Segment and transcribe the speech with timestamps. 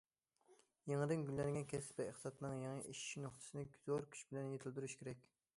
[0.91, 5.27] يېڭىدىن گۈللەنگەن كەسىپ ۋە ئىقتىسادنىڭ يېڭى ئېشىش نۇقتىسىنى زور كۈچ بىلەن يېتىلدۈرۈش كېرەك.